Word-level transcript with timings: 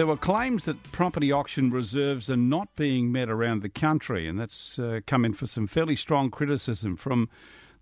there 0.00 0.06
were 0.06 0.16
claims 0.16 0.64
that 0.64 0.82
property 0.92 1.30
auction 1.30 1.70
reserves 1.70 2.30
are 2.30 2.36
not 2.38 2.74
being 2.74 3.12
met 3.12 3.28
around 3.28 3.60
the 3.60 3.68
country, 3.68 4.26
and 4.26 4.40
that's 4.40 4.78
uh, 4.78 5.00
come 5.06 5.26
in 5.26 5.34
for 5.34 5.46
some 5.46 5.66
fairly 5.66 5.94
strong 5.94 6.30
criticism 6.30 6.96
from 6.96 7.28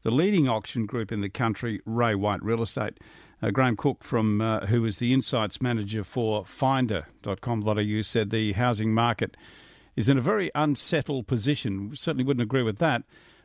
the 0.03 0.11
leading 0.11 0.49
auction 0.49 0.85
group 0.85 1.13
in 1.13 1.21
the 1.21 1.29
country, 1.29 1.81
Ray 1.87 2.17
White 2.17 2.43
Real 2.43 2.61
Estate. 2.61 2.99
Uh, 3.41 3.53
Graham 3.53 3.77
Cooke, 3.77 4.03
from 4.03 4.41
uh, 4.41 4.67
who 4.67 4.85
is 4.85 4.97
the 4.97 5.13
insights 5.13 5.63
manager 5.63 6.03
for 6.03 6.45
Finder.com.au, 6.45 8.03
said 8.03 8.31
the 8.31 8.51
housing 8.55 8.93
market 8.93 9.37
is 9.95 10.09
in 10.09 10.19
a 10.19 10.21
very 10.21 10.51
unsettled 10.57 11.29
position. 11.29 11.95
Certainly 11.95 12.25
wouldn't 12.25 12.43
agree 12.43 12.65
with 12.65 12.79
that 12.79 13.05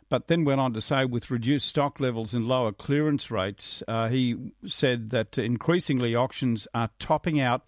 but 0.10 0.28
then 0.28 0.46
went 0.46 0.60
on 0.60 0.74
to 0.74 0.82
say 0.82 1.06
with 1.06 1.32
reduced 1.32 1.68
stock 1.68 2.00
levels 2.00 2.36
and 2.36 2.48
lower 2.48 2.72
clearance 2.72 3.32
rates, 3.32 3.82
uh, 3.88 4.10
he 4.10 4.36
said 4.64 5.10
that 5.10 5.40
increasingly 5.40 6.14
auctions 6.14 6.68
are 6.76 6.90
topping 7.00 7.40
out 7.40 7.64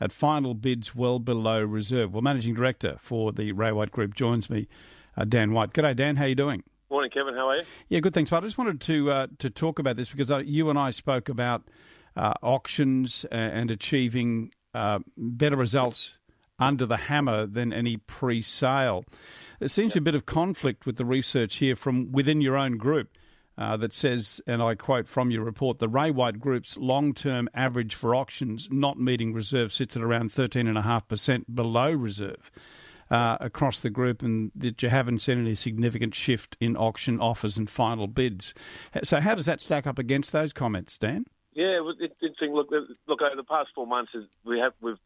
at 0.00 0.12
final 0.12 0.54
bids 0.54 0.94
well 0.94 1.18
below 1.18 1.62
reserve. 1.62 2.12
Well, 2.12 2.22
Managing 2.22 2.54
Director 2.54 2.96
for 3.00 3.32
the 3.32 3.52
Ray 3.52 3.72
White 3.72 3.90
Group 3.90 4.14
joins 4.14 4.48
me, 4.48 4.68
uh, 5.16 5.24
Dan 5.24 5.52
White. 5.52 5.72
G'day, 5.72 5.96
Dan. 5.96 6.16
How 6.16 6.24
are 6.24 6.28
you 6.28 6.34
doing? 6.34 6.62
Morning, 6.90 7.10
Kevin. 7.10 7.34
How 7.34 7.48
are 7.48 7.56
you? 7.56 7.62
Yeah, 7.88 8.00
good. 8.00 8.14
Thanks, 8.14 8.30
But 8.30 8.42
I 8.42 8.46
just 8.46 8.58
wanted 8.58 8.80
to 8.82 9.10
uh, 9.10 9.26
to 9.38 9.50
talk 9.50 9.78
about 9.78 9.96
this 9.96 10.10
because 10.10 10.30
uh, 10.30 10.38
you 10.38 10.70
and 10.70 10.78
I 10.78 10.90
spoke 10.90 11.28
about 11.28 11.68
uh, 12.16 12.32
auctions 12.42 13.26
and 13.30 13.70
achieving 13.70 14.52
uh, 14.74 15.00
better 15.16 15.56
results 15.56 16.18
under 16.58 16.86
the 16.86 16.96
hammer 16.96 17.46
than 17.46 17.72
any 17.72 17.96
pre-sale. 17.96 19.04
There 19.60 19.68
seems 19.68 19.96
a 19.96 20.00
bit 20.00 20.14
of 20.14 20.26
conflict 20.26 20.86
with 20.86 20.96
the 20.96 21.04
research 21.04 21.56
here 21.56 21.76
from 21.76 22.10
within 22.12 22.40
your 22.40 22.56
own 22.56 22.76
group. 22.76 23.16
Uh, 23.58 23.76
that 23.76 23.92
says, 23.92 24.40
and 24.46 24.62
I 24.62 24.76
quote 24.76 25.08
from 25.08 25.32
your 25.32 25.42
report, 25.42 25.80
the 25.80 25.88
Ray 25.88 26.12
White 26.12 26.38
Group's 26.38 26.76
long 26.76 27.12
term 27.12 27.48
average 27.52 27.92
for 27.92 28.14
auctions 28.14 28.68
not 28.70 29.00
meeting 29.00 29.32
reserve 29.32 29.72
sits 29.72 29.96
at 29.96 30.02
around 30.02 30.30
13.5% 30.30 31.44
below 31.52 31.90
reserve 31.90 32.52
uh, 33.10 33.36
across 33.40 33.80
the 33.80 33.90
group, 33.90 34.22
and 34.22 34.52
that 34.54 34.82
you 34.82 34.88
haven't 34.88 35.20
seen 35.20 35.40
any 35.40 35.54
significant 35.54 36.14
shift 36.14 36.56
in 36.60 36.76
auction 36.76 37.20
offers 37.20 37.56
and 37.56 37.68
final 37.68 38.06
bids. 38.06 38.54
So, 39.02 39.20
how 39.20 39.34
does 39.34 39.46
that 39.46 39.60
stack 39.60 39.86
up 39.86 39.98
against 39.98 40.32
those 40.32 40.52
comments, 40.52 40.98
Dan? 40.98 41.24
Yeah, 41.52 41.80
it's 41.98 42.14
interesting. 42.22 42.54
Look, 42.54 42.68
look, 42.70 43.22
over 43.22 43.34
the 43.34 43.42
past 43.42 43.70
four 43.74 43.86
months, 43.86 44.12
we 44.44 44.60
have 44.60 44.72
we've 44.80 44.98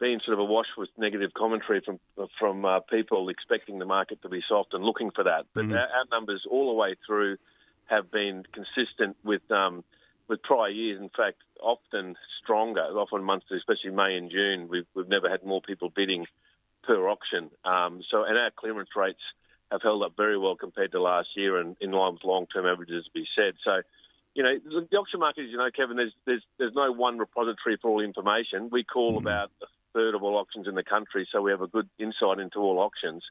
been 0.00 0.20
sort 0.24 0.34
of 0.34 0.40
awash 0.40 0.66
with 0.76 0.88
negative 0.98 1.30
commentary 1.34 1.80
from 1.84 1.98
from 2.38 2.64
uh, 2.64 2.80
people 2.80 3.28
expecting 3.28 3.78
the 3.78 3.84
market 3.84 4.20
to 4.22 4.28
be 4.28 4.42
soft 4.48 4.74
and 4.74 4.84
looking 4.84 5.10
for 5.10 5.24
that. 5.24 5.46
But 5.54 5.64
mm-hmm. 5.64 5.74
our, 5.74 5.80
our, 5.80 6.04
numbers 6.10 6.42
all 6.50 6.68
the 6.68 6.74
way 6.74 6.96
through 7.06 7.36
have 7.86 8.10
been 8.10 8.44
consistent 8.52 9.16
with 9.24 9.48
um, 9.50 9.84
with 10.28 10.42
prior 10.42 10.70
years. 10.70 11.00
In 11.00 11.08
fact, 11.08 11.38
often 11.60 12.16
stronger. 12.42 12.80
Often 12.80 13.24
months, 13.24 13.46
especially 13.50 13.90
May 13.90 14.16
and 14.16 14.30
June, 14.30 14.68
we've 14.68 14.86
we've 14.94 15.08
never 15.08 15.28
had 15.28 15.44
more 15.44 15.60
people 15.60 15.90
bidding 15.94 16.26
per 16.84 17.08
auction. 17.08 17.50
Um, 17.64 18.02
so, 18.10 18.24
and 18.24 18.36
our 18.38 18.50
clearance 18.50 18.90
rates 18.96 19.20
have 19.70 19.82
held 19.82 20.02
up 20.02 20.16
very 20.16 20.38
well 20.38 20.56
compared 20.56 20.92
to 20.92 21.00
last 21.00 21.28
year, 21.36 21.58
and 21.58 21.76
in 21.80 21.90
line 21.90 22.14
with 22.14 22.24
long-term 22.24 22.66
averages, 22.66 23.04
to 23.04 23.10
be 23.12 23.26
said. 23.34 23.54
So 23.64 23.82
you 24.36 24.42
know, 24.42 24.58
the 24.90 24.96
auction 24.98 25.20
market, 25.20 25.46
is 25.46 25.50
you 25.50 25.56
know, 25.56 25.70
Kevin, 25.74 25.96
there's 25.96 26.12
there's 26.26 26.42
there's 26.58 26.74
no 26.74 26.92
one 26.92 27.18
repository 27.18 27.78
for 27.80 27.90
all 27.90 28.00
information. 28.00 28.68
We 28.70 28.84
call 28.84 29.14
mm. 29.14 29.22
about 29.22 29.50
a 29.62 29.66
third 29.94 30.14
of 30.14 30.22
all 30.22 30.36
auctions 30.36 30.68
in 30.68 30.74
the 30.74 30.82
country, 30.82 31.26
so 31.32 31.40
we 31.40 31.50
have 31.50 31.62
a 31.62 31.66
good 31.66 31.88
insight 31.98 32.38
into 32.38 32.58
all 32.58 32.78
auctions. 32.78 33.24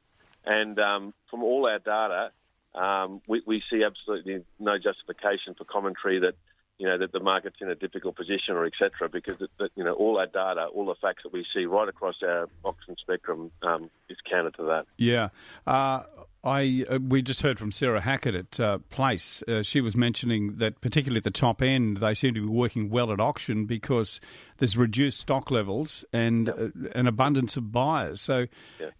And 0.46 0.80
um, 0.80 1.14
from 1.30 1.44
all 1.44 1.68
our 1.68 1.78
data, 1.78 2.32
um, 2.76 3.22
we, 3.28 3.42
we, 3.46 3.64
see 3.70 3.84
absolutely 3.84 4.44
no 4.60 4.78
justification 4.78 5.56
for 5.58 5.64
commentary 5.64 6.20
that 6.20 6.36
you 6.78 6.88
know 6.88 6.98
that 6.98 7.12
the 7.14 7.20
market's 7.20 7.58
in 7.62 7.70
a 7.70 7.76
difficult 7.76 8.16
position 8.16 8.56
or 8.56 8.66
etc. 8.66 9.10
Because 9.10 9.42
it, 9.42 9.50
that, 9.60 9.72
you 9.76 9.84
know 9.84 9.94
all 9.94 10.18
our 10.18 10.28
data, 10.28 10.66
all 10.66 10.86
the 10.86 10.96
facts 10.96 11.24
that 11.24 11.32
we 11.32 11.46
see 11.54 11.66
right 11.66 11.88
across 11.88 12.16
our 12.22 12.50
auction 12.64 12.96
spectrum 13.00 13.52
um, 13.62 13.90
is 14.10 14.18
counter 14.30 14.52
to 14.52 14.64
that. 14.64 14.86
Yeah. 14.98 15.30
Uh, 15.66 16.04
I 16.46 16.86
uh, 16.90 17.00
we 17.02 17.22
just 17.22 17.42
heard 17.42 17.60
from 17.60 17.72
Sarah 17.72 18.02
Hackett 18.02 18.36
at 18.36 18.60
uh, 18.60 18.78
Place. 18.90 19.44
Uh, 19.48 19.64
she 19.64 19.82
was 19.82 19.98
mentioning 19.98 20.58
that 20.58 20.80
particularly 20.82 21.18
at 21.18 21.24
the 21.24 21.32
top 21.32 21.62
end, 21.62 21.98
they 21.98 22.14
seem 22.14 22.34
to 22.36 22.46
be 22.46 22.52
working 22.52 22.90
well 22.90 23.12
at 23.12 23.20
auction 23.20 23.66
because 23.66 24.22
there's 24.58 24.78
reduced 24.78 25.20
stock 25.20 25.52
levels 25.52 26.06
and. 26.14 26.50
Uh, 26.50 26.70
an 26.94 27.08
abundance 27.08 27.58
of 27.58 27.72
buyers. 27.72 28.22
So 28.22 28.48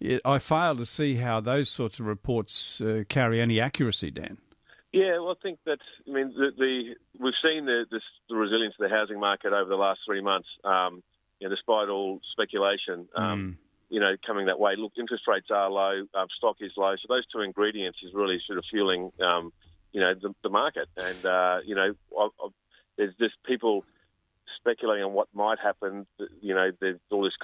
it, 0.00 0.20
I 0.24 0.38
fail 0.38 0.76
to 0.76 0.86
see 0.86 1.14
how 1.14 1.40
those 1.40 1.68
sorts 1.68 2.00
of 2.00 2.06
reports 2.06 2.80
uh, 2.80 3.04
carry 3.08 3.40
any 3.40 3.60
accuracy, 3.60 4.10
Dan. 4.10 4.38
Yeah, 4.92 5.18
well, 5.18 5.30
I 5.30 5.42
think 5.42 5.58
that 5.66 5.78
I 6.08 6.12
mean 6.12 6.32
the, 6.34 6.50
the 6.56 6.94
we've 7.18 7.34
seen 7.42 7.66
the, 7.66 7.84
the, 7.90 8.00
the 8.28 8.36
resilience 8.36 8.74
of 8.80 8.88
the 8.88 8.94
housing 8.94 9.20
market 9.20 9.52
over 9.52 9.68
the 9.68 9.76
last 9.76 10.00
three 10.06 10.22
months. 10.22 10.48
Um, 10.64 11.02
you 11.40 11.48
know, 11.48 11.54
despite 11.54 11.88
all 11.88 12.20
speculation. 12.32 13.08
Um, 13.14 13.58
mm 13.60 13.65
you 13.88 14.00
know, 14.00 14.16
coming 14.26 14.46
that 14.46 14.58
way. 14.58 14.74
Look, 14.76 14.92
interest 14.98 15.24
rates 15.28 15.48
are 15.50 15.70
low, 15.70 16.04
um, 16.14 16.26
stock 16.36 16.56
is 16.60 16.72
low, 16.76 16.94
so 16.96 17.06
those 17.08 17.26
two 17.32 17.40
ingredients 17.40 17.98
is 18.02 18.12
really 18.14 18.40
sort 18.46 18.58
of 18.58 18.64
fueling, 18.70 19.12
um, 19.20 19.52
you 19.92 20.00
know, 20.00 20.14
the, 20.14 20.34
the 20.42 20.48
market. 20.48 20.88
And 20.96 21.24
uh, 21.24 21.58
you 21.64 21.74
know, 21.74 21.94
I, 22.18 22.28
I, 22.42 22.48
there's 22.96 23.14
just 23.18 23.34
people 23.44 23.84
speculating 24.58 25.04
on 25.04 25.12
what 25.12 25.28
might 25.34 25.58
happen. 25.58 26.06
You 26.40 26.54
know, 26.54 26.70
there's 26.80 26.98
all 27.10 27.22
this 27.24 27.36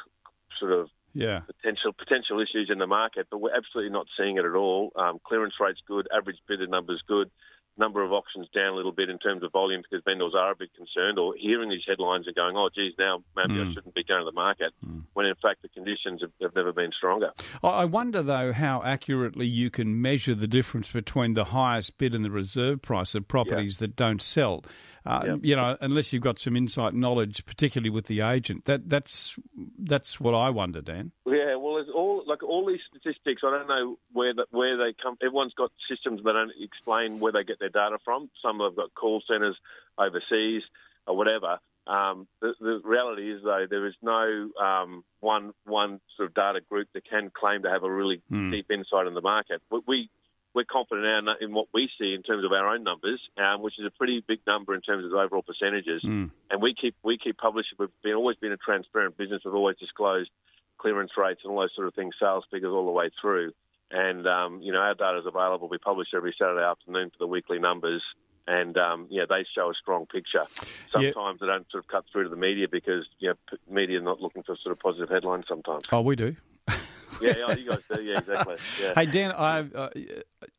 sort 0.58 0.72
of 0.72 0.88
yeah. 1.12 1.40
potential 1.40 1.92
potential 1.92 2.40
issues 2.40 2.68
in 2.70 2.78
the 2.78 2.86
market, 2.86 3.26
but 3.30 3.38
we're 3.38 3.54
absolutely 3.54 3.92
not 3.92 4.06
seeing 4.18 4.38
it 4.38 4.44
at 4.44 4.54
all. 4.54 4.92
Um, 4.96 5.18
clearance 5.24 5.54
rates 5.60 5.80
good, 5.86 6.08
average 6.14 6.38
bidder 6.48 6.66
numbers 6.66 7.02
good 7.06 7.30
number 7.76 8.02
of 8.02 8.12
auctions 8.12 8.48
down 8.54 8.72
a 8.72 8.76
little 8.76 8.92
bit 8.92 9.08
in 9.08 9.18
terms 9.18 9.42
of 9.42 9.52
volume 9.52 9.82
because 9.82 10.04
vendors 10.04 10.34
are 10.36 10.52
a 10.52 10.56
bit 10.56 10.70
concerned 10.76 11.18
or 11.18 11.34
hearing 11.38 11.70
these 11.70 11.82
headlines 11.86 12.26
and 12.26 12.36
going, 12.36 12.56
oh, 12.56 12.68
geez, 12.74 12.92
now 12.98 13.22
maybe 13.36 13.54
mm. 13.54 13.70
I 13.70 13.74
shouldn't 13.74 13.94
be 13.94 14.04
going 14.04 14.20
to 14.20 14.24
the 14.24 14.32
market, 14.32 14.72
mm. 14.84 15.02
when 15.14 15.26
in 15.26 15.34
fact 15.42 15.62
the 15.62 15.68
conditions 15.68 16.20
have, 16.20 16.30
have, 16.40 16.54
never 16.54 16.72
been 16.72 16.90
stronger. 16.96 17.30
I 17.62 17.84
wonder, 17.84 18.22
though, 18.22 18.52
how 18.52 18.82
accurately 18.82 19.46
you 19.46 19.70
can 19.70 20.00
measure 20.00 20.34
the 20.34 20.46
difference 20.46 20.90
between 20.90 21.34
the 21.34 21.44
highest 21.44 21.98
bid 21.98 22.14
and 22.14 22.24
the 22.24 22.30
reserve 22.30 22.82
price 22.82 23.14
of 23.14 23.26
properties 23.26 23.80
yeah. 23.80 23.86
that 23.86 23.96
don't 23.96 24.20
sell. 24.20 24.64
Uh, 25.04 25.22
yep. 25.26 25.38
You 25.42 25.56
know, 25.56 25.76
unless 25.80 26.12
you've 26.12 26.22
got 26.22 26.38
some 26.38 26.56
insight 26.56 26.94
knowledge, 26.94 27.44
particularly 27.44 27.90
with 27.90 28.06
the 28.06 28.20
agent, 28.20 28.64
that 28.66 28.88
that's 28.88 29.36
that's 29.78 30.20
what 30.20 30.34
I 30.34 30.50
wonder, 30.50 30.80
Dan. 30.80 31.12
Yeah, 31.26 31.56
well, 31.56 31.74
there's 31.74 31.88
all 31.94 32.22
like 32.26 32.42
all 32.42 32.66
these 32.66 32.80
statistics. 32.88 33.42
I 33.44 33.50
don't 33.50 33.68
know 33.68 33.98
where 34.12 34.34
that 34.34 34.46
where 34.50 34.76
they 34.76 34.94
come. 35.00 35.16
Everyone's 35.20 35.54
got 35.54 35.72
systems 35.88 36.22
that 36.22 36.32
don't 36.32 36.52
explain 36.60 37.20
where 37.20 37.32
they 37.32 37.44
get 37.44 37.58
their 37.58 37.68
data 37.68 37.98
from. 38.04 38.30
Some 38.40 38.60
have 38.60 38.76
got 38.76 38.94
call 38.94 39.22
centres 39.26 39.56
overseas 39.98 40.62
or 41.06 41.16
whatever. 41.16 41.58
Um, 41.86 42.28
the, 42.40 42.54
the, 42.60 42.80
reality 42.84 43.32
is, 43.32 43.42
though, 43.42 43.66
there 43.68 43.86
is 43.86 43.94
no 44.02 44.50
um, 44.60 45.04
one 45.20 45.52
one 45.64 46.00
sort 46.16 46.28
of 46.28 46.34
data 46.34 46.60
group 46.60 46.88
that 46.94 47.08
can 47.08 47.30
claim 47.34 47.62
to 47.62 47.70
have 47.70 47.82
a 47.82 47.92
really 47.92 48.22
mm. 48.30 48.52
deep 48.52 48.70
insight 48.70 49.08
in 49.08 49.14
the 49.14 49.20
market. 49.20 49.60
We, 49.70 49.80
we 49.88 50.10
we're 50.54 50.64
confident 50.64 51.06
in, 51.06 51.48
in 51.48 51.54
what 51.54 51.68
we 51.72 51.88
see 51.98 52.14
in 52.14 52.22
terms 52.22 52.44
of 52.44 52.52
our 52.52 52.68
own 52.68 52.82
numbers, 52.82 53.20
um, 53.38 53.62
which 53.62 53.78
is 53.78 53.86
a 53.86 53.90
pretty 53.90 54.22
big 54.26 54.40
number 54.46 54.74
in 54.74 54.80
terms 54.80 55.04
of 55.04 55.12
overall 55.12 55.42
percentages. 55.42 56.02
Mm. 56.02 56.30
And 56.50 56.62
we 56.62 56.74
keep 56.74 56.94
we 57.02 57.18
keep 57.18 57.38
publishing. 57.38 57.76
We've 57.78 57.88
been, 58.02 58.14
always 58.14 58.36
been 58.36 58.52
a 58.52 58.56
transparent 58.56 59.16
business. 59.16 59.42
We've 59.44 59.54
always 59.54 59.76
disclosed 59.78 60.30
clearance 60.78 61.12
rates 61.16 61.40
and 61.44 61.52
all 61.52 61.60
those 61.60 61.74
sort 61.74 61.86
of 61.86 61.94
things, 61.94 62.14
sales 62.20 62.44
figures 62.50 62.72
all 62.72 62.86
the 62.86 62.92
way 62.92 63.10
through. 63.20 63.52
And 63.90 64.26
um, 64.26 64.60
you 64.62 64.72
know 64.72 64.80
our 64.80 64.94
data 64.94 65.18
is 65.18 65.26
available. 65.26 65.68
We 65.68 65.78
publish 65.78 66.08
every 66.14 66.34
Saturday 66.38 66.64
afternoon 66.64 67.10
for 67.10 67.18
the 67.18 67.26
weekly 67.26 67.58
numbers. 67.58 68.02
And 68.46 68.76
um, 68.76 69.06
yeah, 69.08 69.22
they 69.28 69.46
show 69.54 69.70
a 69.70 69.74
strong 69.74 70.06
picture. 70.06 70.44
Sometimes 70.92 71.40
they 71.40 71.46
don't 71.46 71.70
sort 71.70 71.84
of 71.84 71.88
cut 71.88 72.04
through 72.10 72.24
to 72.24 72.28
the 72.28 72.36
media 72.36 72.66
because 72.70 73.06
you 73.18 73.28
know 73.28 73.34
media 73.70 73.98
are 73.98 74.02
not 74.02 74.20
looking 74.20 74.42
for 74.42 74.56
sort 74.62 74.72
of 74.72 74.80
positive 74.80 75.08
headlines. 75.08 75.44
Sometimes. 75.48 75.84
Oh, 75.92 76.00
we 76.00 76.16
do. 76.16 76.34
yeah, 77.22 77.34
yeah, 77.36 77.54
you 77.54 77.68
guys 77.68 77.80
do. 77.92 78.02
Yeah, 78.02 78.18
exactly. 78.18 78.56
Yeah. 78.80 78.92
Hey, 78.94 79.06
Dan, 79.06 79.32
I, 79.32 79.60
uh, 79.60 79.88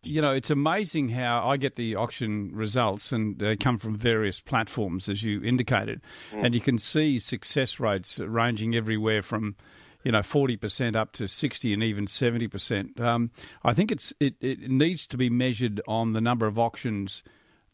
you 0.02 0.22
know, 0.22 0.32
it's 0.32 0.50
amazing 0.50 1.10
how 1.10 1.48
I 1.48 1.58
get 1.58 1.76
the 1.76 1.96
auction 1.96 2.52
results, 2.54 3.12
and 3.12 3.38
they 3.40 3.56
come 3.56 3.78
from 3.78 3.96
various 3.96 4.40
platforms, 4.42 5.10
as 5.10 5.24
you 5.24 5.42
indicated, 5.44 6.02
mm. 6.32 6.46
and 6.46 6.56
you 6.56 6.62
can 6.62 6.78
see 6.78 7.20
success 7.20 7.80
rates 7.80 8.20
ranging 8.20 8.76
everywhere 8.76 9.22
from 9.22 9.56
you 10.04 10.12
know, 10.12 10.22
forty 10.22 10.58
percent 10.58 10.96
up 10.96 11.14
to 11.14 11.28
sixty 11.28 11.74
and 11.74 11.82
even 11.82 12.08
seventy 12.08 12.48
percent. 12.48 13.00
Um, 13.00 13.32
I 13.64 13.74
think 13.74 13.92
it's 13.92 14.14
it, 14.20 14.36
it 14.42 14.70
needs 14.70 15.08
to 15.08 15.18
be 15.18 15.30
measured 15.30 15.82
on 15.88 16.14
the 16.14 16.22
number 16.22 16.46
of 16.46 16.60
auctions 16.60 17.24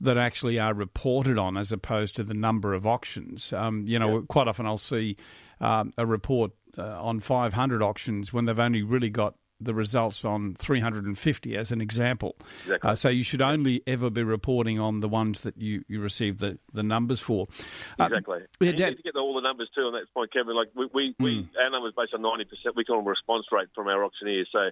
that 0.01 0.18
actually 0.18 0.59
are 0.59 0.74
reported 0.74 1.38
on, 1.38 1.57
as 1.57 1.71
opposed 1.71 2.15
to 2.15 2.24
the 2.24 2.33
number 2.33 2.74
of 2.74 2.86
auctions. 2.86 3.51
Um, 3.51 3.86
you 3.86 4.00
know, 4.00 4.19
yeah. 4.19 4.25
quite 4.30 4.47
often 4.47 4.65
I'll 4.65 4.77
see 4.77 5.18
um, 5.59 5.94
a 5.97 6.06
report 6.06 6.51
uh, 6.77 7.01
on 7.04 7.19
500 7.19 7.81
auctions 7.81 8.33
when 8.33 8.45
they've 8.45 8.60
only 8.60 8.83
really 8.83 9.10
got 9.10 9.36
the 9.62 9.74
results 9.74 10.24
on 10.24 10.56
350 10.56 11.57
as 11.57 11.71
an 11.71 11.81
example. 11.81 12.36
Exactly. 12.63 12.89
Uh, 12.89 12.95
so 12.95 13.10
you 13.10 13.24
should 13.24 13.42
only 13.42 13.83
ever 13.86 14.10
be 14.10 14.24
reporting 14.24 14.80
on 14.80 15.01
the 15.01 15.10
ones 15.10 15.42
that 15.42 15.57
you, 15.57 15.83
you 15.88 16.00
receive 16.00 16.38
the, 16.38 16.57
the 16.74 16.83
numbers 16.83 17.19
for. 17.19 17.48
Uh, 18.00 18.06
exactly. 18.06 18.39
Yeah, 18.62 18.71
Dan, 18.71 18.77
you 18.77 18.86
need 18.92 18.98
to 18.98 19.04
get 19.04 19.16
all 19.18 19.33
the 19.36 19.42
numbers 19.42 19.69
too 19.75 19.81
on 19.81 19.94
that 19.94 20.06
point, 20.13 20.31
Kevin. 20.31 20.56
Like 20.56 20.69
we, 20.75 20.89
we, 20.94 21.10
mm. 21.10 21.24
we 21.24 21.50
our 21.62 21.69
numbers 21.69 21.94
based 21.98 22.13
on 22.13 22.21
90%, 22.21 22.45
we 22.75 22.86
call 22.86 22.98
them 22.98 23.07
response 23.07 23.45
rate 23.51 23.68
from 23.75 23.88
our 23.88 24.04
auctioneers. 24.04 24.48
So 24.51 24.69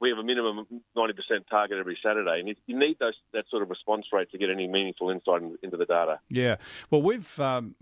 we 0.00 0.10
have 0.10 0.18
a 0.18 0.22
minimum 0.22 0.66
90% 0.96 1.10
target 1.50 1.78
every 1.78 1.98
Saturday, 2.02 2.38
and 2.38 2.48
you 2.66 2.78
need 2.78 2.98
those, 2.98 3.14
that 3.32 3.44
sort 3.50 3.62
of 3.62 3.70
response 3.70 4.06
rate 4.12 4.30
to 4.30 4.38
get 4.38 4.50
any 4.50 4.68
meaningful 4.68 5.10
insight 5.10 5.42
into 5.62 5.76
the 5.76 5.84
data. 5.84 6.20
Yeah, 6.28 6.56
well, 6.90 7.02
we've 7.02 7.38
um, 7.40 7.74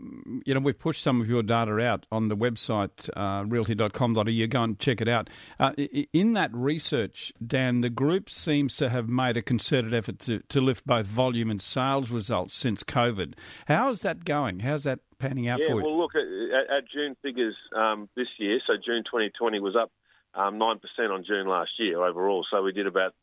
you 0.47 0.55
know 0.55 0.61
we've 0.61 0.79
pushed 0.79 1.03
some 1.03 1.21
of 1.21 1.29
your 1.29 1.43
data 1.43 1.79
out 1.81 2.07
on 2.11 2.29
the 2.29 2.37
website 2.37 3.11
uh, 3.17 3.45
realty.com.au. 3.47 4.47
Go 4.47 4.63
and 4.63 4.79
check 4.79 5.01
it 5.01 5.09
out. 5.09 5.29
Uh, 5.59 5.73
in 6.13 6.33
that 6.35 6.53
research, 6.55 7.33
Dan, 7.45 7.81
the 7.81 7.91
group 7.91 8.31
seems 8.31 8.77
to 8.77 8.89
have 8.89 9.09
made 9.09 9.37
a 9.37 9.43
concerted 9.43 9.93
effort 9.93 10.19
to, 10.21 10.41
to 10.49 10.61
lift 10.61 10.87
both 10.87 11.07
volume 11.07 11.51
and 11.51 11.61
sales 11.61 12.11
results 12.11 12.55
since 12.55 12.83
COVID. 12.83 13.35
How 13.67 13.91
is 13.91 14.01
that 14.01 14.25
going? 14.25 14.61
How's 14.61 14.85
that 14.85 15.01
panning 15.19 15.49
out 15.49 15.61
yeah, 15.61 15.69
for 15.69 15.81
you? 15.81 15.85
Well, 15.85 15.99
look, 15.99 16.13
our 16.15 16.81
June 16.93 17.17
figures 17.23 17.57
um, 17.77 18.09
this 18.17 18.29
year, 18.39 18.61
so 18.67 18.75
June 18.75 19.05
2020 19.05 19.61
was 19.61 19.77
up 19.77 19.91
um, 20.37 20.59
9% 20.59 20.79
on 21.11 21.25
June 21.25 21.49
last 21.49 21.71
year 21.79 22.03
overall. 22.05 22.45
So 22.51 22.63
we 22.63 22.73
did 22.73 22.87
about 22.87 23.15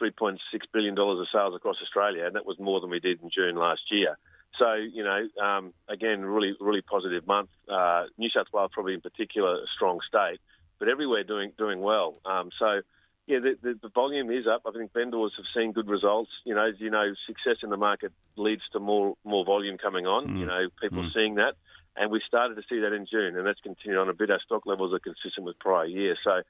$3.6 0.00 0.38
billion 0.72 0.98
of 0.98 1.26
sales 1.32 1.54
across 1.56 1.76
Australia, 1.82 2.26
and 2.26 2.36
that 2.36 2.46
was 2.46 2.58
more 2.58 2.80
than 2.80 2.90
we 2.90 3.00
did 3.00 3.22
in 3.22 3.30
June 3.34 3.56
last 3.56 3.82
year. 3.90 4.16
So, 4.58 4.74
you 4.74 5.04
know, 5.04 5.28
um, 5.42 5.72
again, 5.88 6.24
really, 6.24 6.54
really 6.60 6.82
positive 6.82 7.26
month. 7.26 7.50
Uh, 7.68 8.04
New 8.16 8.28
South 8.30 8.46
Wales, 8.52 8.70
probably 8.72 8.94
in 8.94 9.00
particular, 9.00 9.54
a 9.54 9.66
strong 9.74 10.00
state, 10.06 10.40
but 10.78 10.88
everywhere 10.88 11.22
doing 11.22 11.52
doing 11.58 11.80
well. 11.80 12.18
Um, 12.24 12.50
so, 12.58 12.80
yeah, 13.26 13.40
the, 13.40 13.58
the, 13.62 13.78
the, 13.82 13.88
volume 13.90 14.30
is 14.30 14.46
up. 14.46 14.62
I 14.66 14.70
think 14.72 14.92
vendors 14.92 15.32
have 15.36 15.44
seen 15.54 15.72
good 15.72 15.88
results. 15.88 16.30
You 16.44 16.54
know, 16.54 16.66
as 16.66 16.74
you 16.78 16.90
know, 16.90 17.12
success 17.26 17.58
in 17.62 17.70
the 17.70 17.76
market 17.76 18.12
leads 18.36 18.62
to 18.72 18.80
more 18.80 19.16
more 19.24 19.44
volume 19.44 19.78
coming 19.78 20.06
on. 20.06 20.28
Mm. 20.28 20.38
You 20.38 20.46
know, 20.46 20.68
people 20.80 21.02
mm. 21.02 21.12
seeing 21.12 21.34
that, 21.36 21.54
and 21.98 22.10
we 22.10 22.20
started 22.26 22.54
to 22.56 22.62
see 22.68 22.80
that 22.80 22.92
in 22.92 23.06
June, 23.10 23.36
and 23.36 23.46
that's 23.46 23.60
continued 23.60 23.98
on 23.98 24.08
a 24.08 24.14
bit. 24.14 24.30
Our 24.30 24.40
stock 24.44 24.66
levels 24.66 24.92
are 24.94 24.98
consistent 24.98 25.44
with 25.44 25.58
prior 25.58 25.86
year. 25.86 26.16
So, 26.24 26.42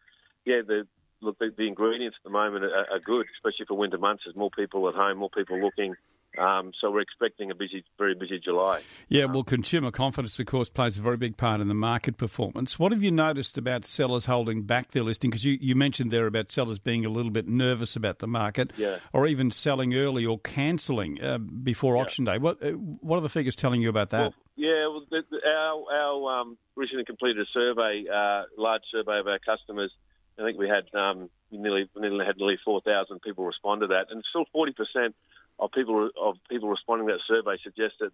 yeah, 0.44 0.60
the 0.66 0.86
look, 1.20 1.38
the, 1.38 1.52
the 1.56 1.66
ingredients 1.66 2.16
at 2.20 2.24
the 2.24 2.30
moment 2.30 2.64
are, 2.64 2.86
are, 2.90 3.00
good, 3.00 3.26
especially 3.36 3.66
for 3.66 3.76
winter 3.76 3.98
months. 3.98 4.22
There's 4.24 4.36
more 4.36 4.50
people 4.50 4.88
at 4.88 4.94
home, 4.94 5.18
more 5.18 5.30
people 5.30 5.60
looking. 5.60 5.94
Um, 6.36 6.72
so 6.80 6.90
we're 6.90 7.00
expecting 7.00 7.50
a 7.50 7.54
busy, 7.54 7.84
very 7.96 8.14
busy 8.14 8.38
July. 8.38 8.82
Yeah, 9.08 9.24
well, 9.24 9.42
consumer 9.42 9.90
confidence, 9.90 10.38
of 10.38 10.46
course, 10.46 10.68
plays 10.68 10.98
a 10.98 11.02
very 11.02 11.16
big 11.16 11.36
part 11.36 11.60
in 11.60 11.68
the 11.68 11.74
market 11.74 12.16
performance. 12.16 12.78
What 12.78 12.92
have 12.92 13.02
you 13.02 13.10
noticed 13.10 13.58
about 13.58 13.84
sellers 13.84 14.26
holding 14.26 14.62
back 14.62 14.92
their 14.92 15.02
listing? 15.02 15.30
Because 15.30 15.44
you, 15.44 15.58
you 15.60 15.74
mentioned 15.74 16.10
there 16.10 16.26
about 16.26 16.52
sellers 16.52 16.78
being 16.78 17.04
a 17.04 17.08
little 17.08 17.32
bit 17.32 17.48
nervous 17.48 17.96
about 17.96 18.18
the 18.18 18.28
market, 18.28 18.72
yeah. 18.76 18.98
or 19.12 19.26
even 19.26 19.50
selling 19.50 19.94
early 19.94 20.24
or 20.26 20.38
cancelling 20.38 21.20
uh, 21.20 21.38
before 21.38 21.96
yeah. 21.96 22.02
auction 22.02 22.24
day. 22.24 22.38
What 22.38 22.62
uh, 22.62 22.72
what 22.72 23.16
are 23.16 23.22
the 23.22 23.28
figures 23.30 23.56
telling 23.56 23.80
you 23.80 23.88
about 23.88 24.10
that? 24.10 24.20
Well, 24.20 24.34
yeah, 24.58 24.86
well, 24.88 25.04
the, 25.10 25.22
the, 25.30 25.38
our, 25.46 25.84
our 25.90 26.40
um, 26.40 26.58
recently 26.76 27.04
completed 27.04 27.40
a 27.40 27.50
survey, 27.54 28.04
uh, 28.12 28.42
large 28.58 28.82
survey 28.92 29.18
of 29.18 29.26
our 29.26 29.38
customers 29.38 29.90
I 30.38 30.44
think 30.44 30.58
we 30.58 30.68
had 30.68 30.86
um, 30.94 31.30
nearly 31.50 31.88
nearly 31.96 32.24
had 32.24 32.36
nearly 32.36 32.58
4,000 32.64 33.20
people 33.20 33.44
respond 33.44 33.80
to 33.80 33.88
that, 33.88 34.06
and 34.10 34.22
still 34.30 34.44
40% 34.54 35.12
of 35.58 35.72
people 35.72 36.10
of 36.20 36.36
people 36.48 36.68
responding 36.68 37.08
to 37.08 37.14
that 37.14 37.26
survey 37.26 37.58
suggest 37.62 37.94
that 38.00 38.12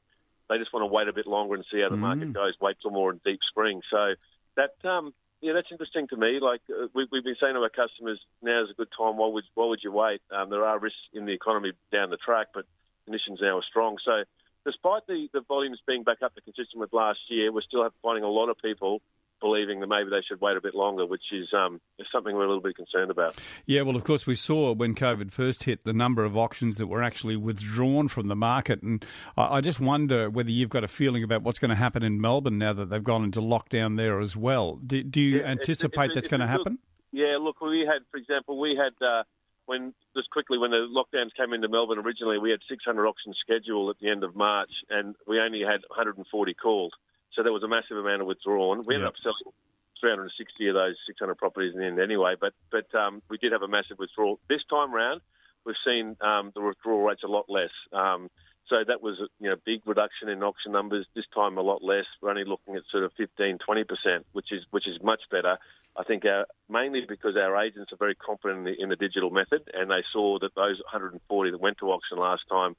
they 0.49 0.58
just 0.58 0.73
want 0.73 0.82
to 0.82 0.93
wait 0.93 1.08
a 1.08 1.12
bit 1.12 1.26
longer 1.26 1.55
and 1.55 1.64
see 1.70 1.81
how 1.81 1.91
the 1.91 1.96
mm. 1.96 2.00
market 2.00 2.32
goes, 2.32 2.55
wait 2.61 2.76
till 2.81 2.91
more 2.91 3.12
in 3.12 3.20
deep 3.25 3.41
spring. 3.49 3.82
So 3.91 4.14
that 4.56 4.88
um, 4.88 5.12
yeah, 5.43 5.52
that's 5.52 5.69
interesting 5.70 6.08
to 6.08 6.17
me. 6.17 6.41
Like 6.41 6.62
uh, 6.70 6.88
we, 6.94 7.02
have 7.12 7.25
been 7.25 7.37
saying 7.41 7.55
to 7.55 7.61
our 7.61 7.69
customers, 7.69 8.20
now 8.43 8.64
is 8.64 8.70
a 8.70 8.75
good 8.75 8.93
time. 8.96 9.19
Why 9.19 9.29
would 9.29 9.44
why 9.55 9.67
would 9.67 9.81
you 9.85 9.93
wait? 9.93 10.23
Um, 10.31 10.49
there 10.49 10.64
are 10.64 10.79
risks 10.79 10.99
in 11.12 11.26
the 11.26 11.32
economy 11.32 11.73
down 11.93 12.08
the 12.08 12.17
track, 12.17 12.49
but 12.55 12.64
conditions 13.05 13.41
now 13.43 13.58
are 13.58 13.69
strong. 13.69 13.99
So 14.02 14.25
despite 14.65 15.07
the, 15.07 15.29
the 15.33 15.41
volumes 15.47 15.81
being 15.87 16.03
back 16.03 16.19
up 16.23 16.35
to 16.35 16.41
consistent 16.41 16.81
with 16.81 16.93
last 16.93 17.19
year, 17.29 17.53
we're 17.53 17.63
still 17.63 17.89
finding 18.03 18.25
a 18.25 18.29
lot 18.29 18.49
of 18.49 18.57
people 18.59 19.01
believing 19.41 19.81
that 19.81 19.89
maybe 19.89 20.09
they 20.09 20.23
should 20.27 20.41
wait 20.41 20.57
a 20.57 20.61
bit 20.61 20.75
longer, 20.75 21.05
which 21.05 21.25
is, 21.31 21.49
um, 21.53 21.79
is 21.99 22.07
something 22.11 22.35
we're 22.35 22.45
a 22.45 22.49
little 22.49 22.63
bit 22.63 22.77
concerned 22.77 23.11
about. 23.11 23.35
Yeah, 23.67 23.83
well, 23.83 23.95
of 23.95 24.03
course, 24.03 24.27
we 24.27 24.37
saw 24.37 24.73
when 24.73 24.95
COVID 24.95 25.33
first 25.33 25.65
hit 25.65 25.85
the 25.85 25.93
number 25.93 26.25
of 26.25 26.35
auctions 26.37 26.79
that 26.79 26.87
were 26.87 27.03
actually 27.03 27.37
withdrawn 27.37 28.09
from 28.09 28.29
the 28.29 28.37
market. 28.37 28.83
And 28.83 29.05
I, 29.37 29.57
I 29.57 29.61
just 29.61 29.81
wonder 29.81 30.31
whether 30.31 30.51
you've 30.51 30.71
got 30.71 30.83
a 30.83 30.89
feeling 30.89 31.23
about 31.23 31.43
what's 31.43 31.59
going 31.59 31.71
to 31.71 31.75
happen 31.75 32.03
in 32.03 32.21
Melbourne 32.21 32.57
now 32.59 32.73
that 32.73 32.89
they've 32.89 33.05
gone 33.05 33.23
into 33.23 33.41
lockdown 33.41 33.99
there 33.99 34.19
as 34.21 34.35
well. 34.35 34.77
Do, 34.77 35.03
do 35.03 35.21
you 35.21 35.41
yeah, 35.41 35.45
anticipate 35.45 36.07
it's, 36.07 36.07
it's, 36.07 36.15
that's 36.15 36.29
going 36.29 36.41
to 36.41 36.47
happen? 36.47 36.79
Yeah, 37.13 37.37
look, 37.39 37.61
we 37.61 37.81
had, 37.81 38.03
for 38.11 38.17
example, 38.17 38.59
we 38.59 38.77
had. 38.77 39.05
Uh, 39.05 39.25
when 39.67 39.95
just 40.17 40.31
quickly 40.31 40.59
when 40.59 40.71
the 40.71 40.87
lockdowns 40.89 41.35
came 41.37 41.53
into 41.53 41.69
Melbourne 41.69 41.99
originally, 41.99 42.39
we 42.39 42.51
had 42.51 42.61
600 42.69 43.07
auctions 43.07 43.37
scheduled 43.41 43.91
at 43.91 43.99
the 44.01 44.11
end 44.11 44.25
of 44.25 44.37
March, 44.37 44.71
and 44.91 45.15
we 45.27 45.41
only 45.41 45.61
had 45.61 45.81
140 45.89 46.55
called. 46.55 46.93
So 47.33 47.43
there 47.43 47.53
was 47.53 47.63
a 47.63 47.69
massive 47.69 47.97
amount 47.97 48.21
of 48.21 48.27
withdrawn. 48.27 48.83
We 48.87 48.95
ended 48.95 49.09
up 49.09 49.15
selling 49.23 49.55
360 50.01 50.69
of 50.69 50.75
those 50.75 50.97
600 51.07 51.35
properties 51.37 51.75
in 51.75 51.81
the 51.81 51.87
end 51.87 52.01
anyway, 52.01 52.35
but 52.41 52.53
but 52.71 52.93
um, 52.95 53.23
we 53.29 53.39
did 53.39 53.53
have 53.53 53.63
a 53.63 53.69
massive 53.69 53.99
withdrawal. 53.99 54.39
This 54.49 54.63
time 54.71 54.93
round, 54.95 55.21
we've 55.65 55.81
seen 55.85 56.17
um, 56.21 56.53
the 56.55 56.61
withdrawal 56.61 57.03
rates 57.03 57.23
a 57.25 57.29
lot 57.29 57.47
less. 57.49 57.73
Um, 57.93 58.31
so 58.69 58.77
that 58.87 59.03
was 59.03 59.21
a 59.21 59.27
you 59.41 59.51
know, 59.51 59.57
big 59.65 59.83
reduction 59.85 60.29
in 60.29 60.43
auction 60.43 60.73
numbers. 60.73 61.07
This 61.15 61.27
time 61.35 61.59
a 61.59 61.63
lot 61.63 61.83
less. 61.83 62.07
We're 62.21 62.31
only 62.31 62.45
looking 62.45 62.77
at 62.77 62.83
sort 62.91 63.05
of 63.05 63.13
15, 63.17 63.59
20 63.59 63.85
percent, 63.85 64.27
which 64.33 64.53
is 64.53 64.63
which 64.71 64.89
is 64.89 65.03
much 65.03 65.23
better. 65.31 65.59
I 65.97 66.03
think 66.03 66.25
our, 66.25 66.47
mainly 66.69 67.03
because 67.07 67.37
our 67.37 67.57
agents 67.63 67.93
are 67.93 67.97
very 67.97 68.17
confident 68.17 68.61
in 68.61 68.65
the, 68.65 68.83
in 68.83 68.89
the 68.89 68.97
digital 68.97 69.31
method, 69.31 69.63
and 69.73 69.91
they 69.91 70.03
saw 70.13 70.39
that 70.41 70.55
those 70.55 70.79
140 70.91 71.51
that 71.51 71.61
went 71.61 71.79
to 71.79 71.91
auction 71.91 72.19
last 72.19 72.43
time 72.51 72.75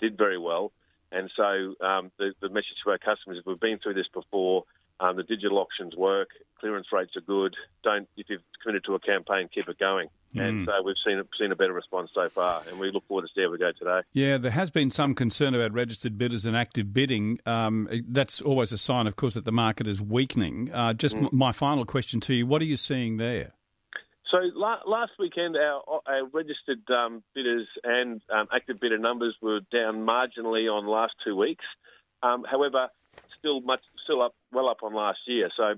did 0.00 0.18
very 0.18 0.38
well. 0.38 0.72
And 1.10 1.30
so 1.34 1.74
um, 1.80 2.12
the, 2.18 2.34
the, 2.40 2.50
message 2.50 2.76
to 2.84 2.90
our 2.90 2.98
customers 2.98 3.38
is 3.38 3.46
we've 3.46 3.58
been 3.58 3.78
through 3.78 3.94
this 3.94 4.08
before. 4.12 4.64
Um, 5.00 5.16
the 5.16 5.22
digital 5.22 5.58
auctions 5.58 5.94
work. 5.96 6.30
Clearance 6.58 6.88
rates 6.92 7.12
are 7.16 7.20
good. 7.20 7.54
Don't 7.84 8.08
if 8.16 8.26
you've 8.28 8.42
committed 8.62 8.84
to 8.86 8.94
a 8.94 8.98
campaign, 8.98 9.48
keep 9.54 9.68
it 9.68 9.78
going. 9.78 10.08
Mm. 10.34 10.48
And 10.48 10.66
so 10.66 10.72
we've 10.84 10.96
seen 11.06 11.22
seen 11.38 11.52
a 11.52 11.56
better 11.56 11.72
response 11.72 12.10
so 12.12 12.28
far, 12.28 12.62
and 12.68 12.78
we 12.80 12.90
look 12.90 13.06
forward 13.06 13.22
to 13.22 13.28
see 13.34 13.42
how 13.42 13.50
we 13.50 13.58
go 13.58 13.70
today. 13.78 14.00
Yeah, 14.12 14.38
there 14.38 14.50
has 14.50 14.70
been 14.70 14.90
some 14.90 15.14
concern 15.14 15.54
about 15.54 15.72
registered 15.72 16.18
bidders 16.18 16.44
and 16.46 16.56
active 16.56 16.92
bidding. 16.92 17.38
Um, 17.46 17.88
that's 18.08 18.40
always 18.42 18.72
a 18.72 18.78
sign, 18.78 19.06
of 19.06 19.14
course, 19.14 19.34
that 19.34 19.44
the 19.44 19.52
market 19.52 19.86
is 19.86 20.02
weakening. 20.02 20.70
Uh, 20.72 20.94
just 20.94 21.16
mm. 21.16 21.24
m- 21.24 21.30
my 21.32 21.52
final 21.52 21.84
question 21.84 22.20
to 22.22 22.34
you: 22.34 22.46
What 22.46 22.60
are 22.60 22.66
you 22.66 22.76
seeing 22.76 23.18
there? 23.18 23.52
So 24.30 24.38
la- 24.54 24.82
last 24.86 25.12
weekend, 25.18 25.56
our, 25.56 25.82
our 26.06 26.26
registered 26.32 26.82
um, 26.90 27.22
bidders 27.34 27.66
and 27.82 28.20
um, 28.30 28.48
active 28.52 28.78
bidder 28.78 28.98
numbers 28.98 29.34
were 29.40 29.60
down 29.72 30.04
marginally 30.04 30.70
on 30.70 30.86
last 30.86 31.14
two 31.24 31.34
weeks. 31.34 31.64
Um, 32.22 32.44
however, 32.44 32.88
still 33.38 33.60
much 33.60 33.80
still 34.08 34.22
up 34.22 34.34
well 34.52 34.68
up 34.68 34.78
on 34.82 34.94
last 34.94 35.18
year. 35.26 35.50
So, 35.56 35.74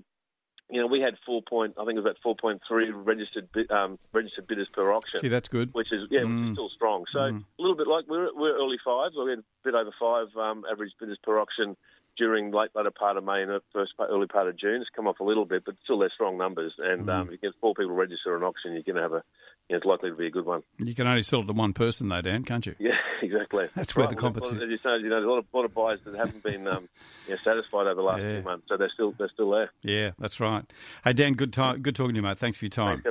you 0.71 0.81
know, 0.81 0.87
we 0.87 1.01
had 1.01 1.15
four 1.27 1.43
point 1.43 1.75
I 1.77 1.85
think 1.85 1.97
it 1.97 2.03
was 2.03 2.05
about 2.05 2.23
four 2.23 2.37
point 2.41 2.63
three 2.69 2.91
registered 2.91 3.49
um, 3.71 3.99
registered 4.13 4.47
bidders 4.47 4.69
per 4.73 4.93
auction. 4.93 5.21
See, 5.21 5.29
that's 5.29 5.49
good. 5.49 5.71
Which 5.73 5.93
is 5.93 6.07
yeah, 6.11 6.21
mm. 6.21 6.35
which 6.35 6.45
is 6.45 6.51
mm. 6.51 6.55
still 6.55 6.71
strong. 6.75 7.05
So 7.13 7.19
mm. 7.19 7.45
a 7.59 7.63
little 7.63 7.77
bit 7.77 7.89
like 7.89 8.05
we're 8.09 8.31
we're 8.35 8.57
early 8.57 8.79
fives. 8.85 9.15
We 9.17 9.31
had 9.31 9.41
a 9.41 9.45
bit 9.65 9.75
over 9.75 9.91
five 9.99 10.29
um, 10.37 10.65
average 10.71 10.93
bidders 10.99 11.19
per 11.23 11.39
auction 11.41 11.77
during 12.17 12.53
late 12.53 12.71
later 12.75 12.91
part 12.91 13.17
of 13.17 13.25
May 13.25 13.43
and 13.43 13.51
the 13.51 13.61
first 13.73 13.97
part, 13.97 14.11
early 14.11 14.27
part 14.27 14.49
of 14.49 14.59
June. 14.59 14.81
It's 14.81 14.91
come 14.95 15.07
off 15.07 15.21
a 15.21 15.25
little 15.25 15.45
bit, 15.45 15.65
but 15.65 15.75
still 15.85 15.99
they're 15.99 16.11
strong 16.15 16.39
numbers. 16.39 16.73
And 16.79 17.07
mm. 17.07 17.13
um, 17.13 17.27
if 17.27 17.33
you 17.33 17.39
get 17.39 17.53
four 17.61 17.75
people 17.75 17.95
register 17.95 18.37
an 18.37 18.43
auction, 18.43 18.73
you're 18.73 18.83
going 18.83 18.97
to 18.97 19.03
have 19.03 19.13
a. 19.13 19.23
You 19.69 19.75
know, 19.75 19.79
it's 19.79 19.87
likely 19.87 20.11
to 20.11 20.17
be 20.17 20.27
a 20.27 20.31
good 20.31 20.47
one. 20.47 20.65
You 20.79 20.97
can 20.97 21.07
only 21.07 21.23
sell 21.23 21.43
it 21.43 21.47
to 21.47 21.53
one 21.53 21.73
person, 21.73 22.09
though, 22.09 22.21
Dan, 22.21 22.43
can't 22.43 22.67
you? 22.67 22.75
Yeah, 22.81 22.91
exactly. 23.23 23.69
That's 23.77 23.97
right. 23.97 24.07
where 24.07 24.09
the 24.09 24.21
competition. 24.21 24.61
As 24.61 24.69
you 24.69 24.79
say, 24.79 24.99
you 24.99 25.09
know, 25.09 25.21
there's 25.21 25.27
a 25.27 25.29
lot 25.29 25.39
of, 25.39 25.45
lot 25.53 25.65
of 25.65 25.75
buyers 25.75 26.01
that 26.05 26.17
haven't 26.17 26.43
been 26.43 26.67
um, 26.67 26.89
you 27.29 27.35
know, 27.35 27.41
satisfied 27.45 27.87
over 27.87 27.95
the 27.95 28.03
last 28.03 28.21
yeah. 28.21 28.35
few 28.35 28.43
months, 28.43 28.67
so 28.69 28.77
they're 28.77 28.91
still 28.93 29.15
they're 29.17 29.31
still 29.33 29.51
there. 29.51 29.71
Yeah, 29.83 30.11
that's 30.19 30.41
right. 30.41 30.65
Hey, 31.05 31.13
Dan, 31.13 31.35
good 31.35 31.53
time, 31.53 31.83
good 31.83 31.95
talking 31.95 32.15
to 32.15 32.19
you, 32.19 32.23
mate. 32.23 32.39
Thanks 32.39 32.59
for 32.59 32.65
your 32.65 32.71
time. 32.71 33.01
Thanks, 33.03 33.05